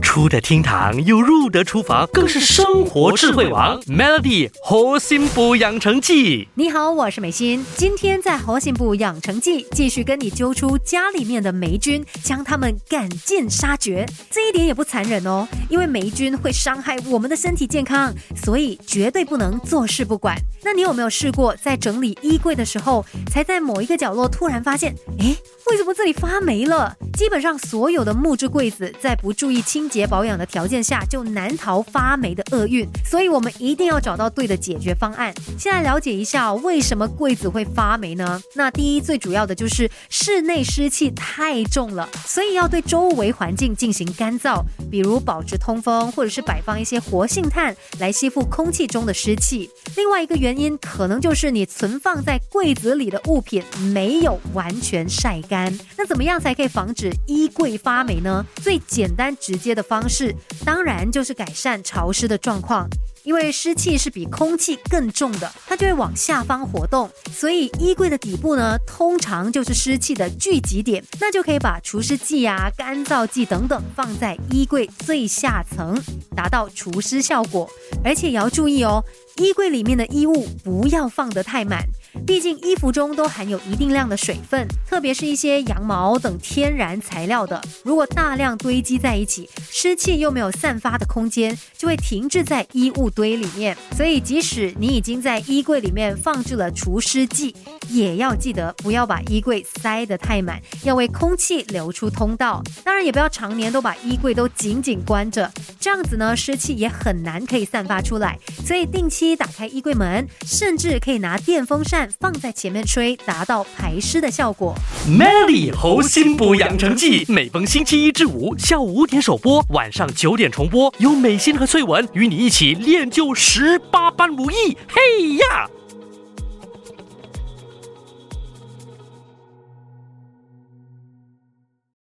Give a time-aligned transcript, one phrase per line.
[0.00, 3.80] 出得厅堂又入得厨房，更是生活智慧王。
[3.82, 7.64] Melody 核心补养成记，你好，我是美心。
[7.76, 14.06] 今天在核心补养成记，继续跟你揪出家里面的霉菌，将它们赶尽杀绝。
[14.30, 20.36] 这一点也不残忍哦，因为霉菌会伤害我们的身体健康，所以绝对不能坐视不管。
[20.62, 25.36] 那你有没有试过在整理衣柜的时候，才在某一个角落突然发现，诶，
[25.70, 26.96] 为什么这里发霉了？
[27.14, 32.86] 基本上所有的木质柜子，在不注意清洁保养的条件下，就难逃发霉的厄运。
[33.04, 35.34] 所以，我们一定要找到对的解决方案。
[35.58, 38.40] 先来了解一下为什么柜子会发霉呢？
[38.54, 49.68] 那第一，最主要的就是室内湿气太重了，所以要对周围环境进行干燥，比如保持通风，或者是摆放一些活性炭来吸附空气中的湿气。
[49.96, 55.76] 另外一个原因，可能就是你存放在柜子里的物品没有完全晒干。
[55.96, 57.10] 那怎么样才可以防止？
[57.26, 58.46] 衣柜发霉呢？
[58.56, 60.34] 最简单直接的方式，
[60.64, 62.88] 当然就是改善潮湿的状况。
[63.22, 71.04] 因为湿气是比空气更重的，它就会往下方活动，所以衣柜的底部呢，通常就是湿气的聚集点。
[71.20, 75.94] 那就可以把除湿剂啊、干燥剂等等放在衣柜最下层，
[76.34, 77.68] 达到除湿效果。
[78.02, 79.04] 而且也要注意哦，
[79.36, 81.84] 衣柜里面的衣物不要放得太满。
[82.26, 93.76] 毕竟衣服中都含有一定量的水分，特别是一些羊毛等天然材料的，如果大量堆积在一起，湿气又没有散发的空间，就会停滞在衣物堆里面。
[93.96, 97.54] 所以，即使你已经在衣柜里面放置了除湿剂，
[97.88, 102.62] 也要记得不要把衣柜塞得太满，要为空气留出通道。
[102.84, 105.50] 当然，也不要常年都把衣柜都紧紧关着，
[105.80, 108.38] 这样子呢，湿气也很难可以散发出来。
[108.64, 112.08] 所以，定期打开衣柜门，甚至可以拿电风扇。
[112.20, 114.74] 放在前面吹，达到排湿的效果。
[115.08, 120.92] Melody 猴心补养成记，每逢星期一至五下午五点首播，晚上九点重播。
[120.98, 124.76] 由美心和翠文与你一起练就十八般武艺。
[124.86, 125.70] 嘿呀！